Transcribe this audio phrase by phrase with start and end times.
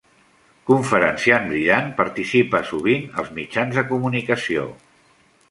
[0.69, 4.67] Conferenciant brillant, participa sovint als mitjans de comunicació.